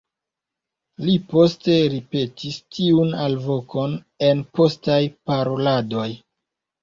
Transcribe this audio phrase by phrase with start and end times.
[1.07, 3.93] Li poste ripetis tiun alvokon
[4.29, 4.99] en postaj
[5.33, 6.09] paroladoj.